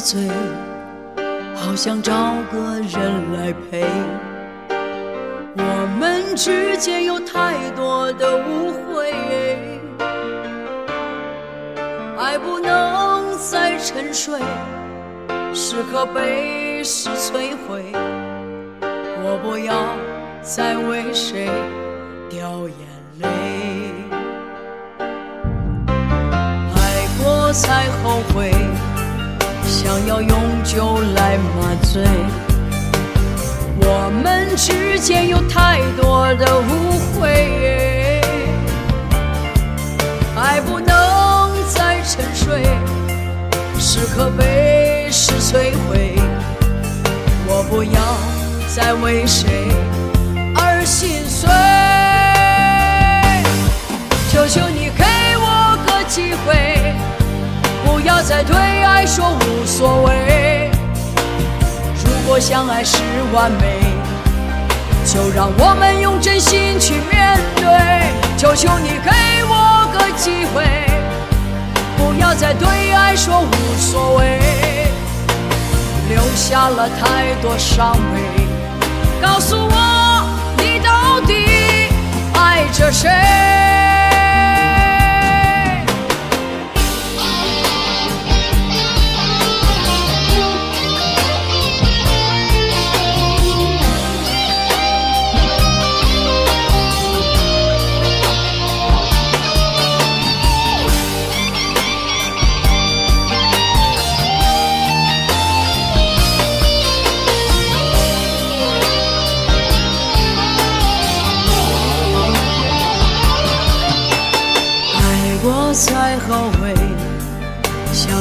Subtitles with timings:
[0.00, 0.28] 醉，
[1.54, 2.12] 好想找
[2.50, 3.84] 个人来陪。
[5.56, 9.12] 我们之间有太多的误会，
[12.18, 14.40] 爱不能再沉睡，
[15.52, 17.92] 时刻被时摧毁。
[19.22, 19.84] 我不要
[20.42, 21.50] 再为谁
[22.30, 22.74] 掉眼
[23.18, 23.28] 泪，
[26.74, 28.50] 爱过才后悔，
[29.82, 32.02] 想要永久来麻醉。
[33.80, 38.20] 我们之间有太多的误会，
[40.36, 42.62] 爱不能再沉睡，
[43.78, 46.14] 是可悲是摧毁。
[47.48, 48.18] 我不要
[48.68, 49.48] 再为谁
[50.54, 51.48] 而心碎，
[54.30, 55.04] 求求你给
[55.38, 56.94] 我个机会，
[57.86, 58.54] 不要再对
[59.12, 60.70] 说无所谓。
[62.04, 62.96] 如果相爱是
[63.32, 63.80] 完美，
[65.04, 67.64] 就让我们用真心去面对。
[68.38, 69.10] 求求你给
[69.48, 70.62] 我个机会，
[71.96, 74.38] 不要再对爱说无所谓，
[76.08, 78.46] 留下了太多伤悲。
[79.20, 79.56] 告诉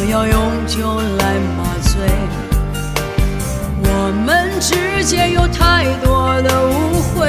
[0.09, 2.01] 要用酒来麻醉。
[3.83, 7.27] 我们之间有太多的误会，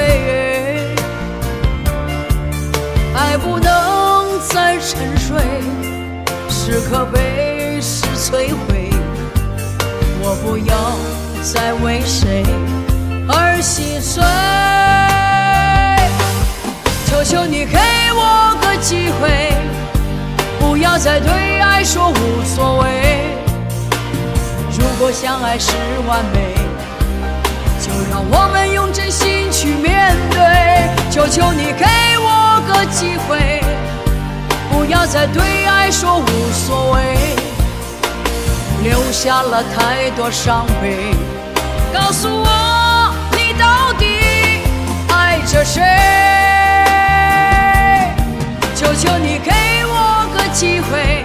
[3.13, 5.37] 爱不能再沉睡，
[6.49, 8.89] 时刻被时摧毁。
[10.23, 10.97] 我不要
[11.43, 12.43] 再为谁
[13.27, 14.23] 而心碎。
[17.05, 17.77] 求求你给
[18.15, 19.53] 我个机会，
[20.61, 23.35] 不要再对爱说无所谓。
[24.77, 25.71] 如果相爱是
[26.07, 26.53] 完美，
[27.81, 30.39] 就让我们用真心去面对。
[31.09, 31.85] 求求你给
[32.19, 33.59] 我个机会，
[34.71, 37.17] 不要再对爱说无所谓，
[38.83, 41.15] 留下了太多伤悲。
[41.91, 44.61] 告诉我，你到底
[45.09, 45.81] 爱着谁？
[48.75, 49.51] 求求你给
[50.53, 51.23] 机会，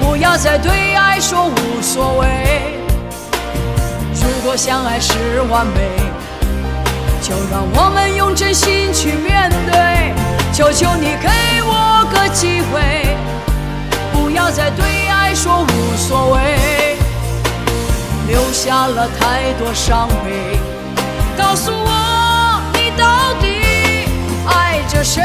[0.00, 2.78] 不要再对爱说无所谓。
[4.14, 5.80] 如果相爱是完美，
[7.20, 10.14] 就让我们用真心去面对。
[10.52, 11.28] 求求你给
[11.62, 13.16] 我个机会，
[14.12, 16.96] 不要再对爱说无所谓，
[18.26, 20.58] 留下了太多伤悲。
[21.36, 24.08] 告诉我，你到底
[24.48, 25.22] 爱着谁？